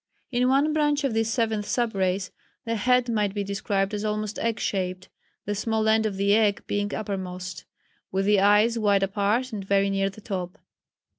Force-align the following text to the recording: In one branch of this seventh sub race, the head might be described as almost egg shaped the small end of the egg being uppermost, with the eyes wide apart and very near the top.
In 0.31 0.47
one 0.47 0.73
branch 0.73 1.03
of 1.03 1.13
this 1.13 1.29
seventh 1.29 1.67
sub 1.67 1.93
race, 1.93 2.31
the 2.65 2.75
head 2.75 3.07
might 3.07 3.35
be 3.35 3.43
described 3.43 3.93
as 3.93 4.03
almost 4.03 4.39
egg 4.39 4.59
shaped 4.59 5.09
the 5.45 5.53
small 5.53 5.87
end 5.87 6.07
of 6.07 6.15
the 6.15 6.33
egg 6.33 6.63
being 6.65 6.91
uppermost, 6.91 7.65
with 8.11 8.25
the 8.25 8.39
eyes 8.39 8.79
wide 8.79 9.03
apart 9.03 9.53
and 9.53 9.63
very 9.63 9.91
near 9.91 10.09
the 10.09 10.19
top. 10.19 10.57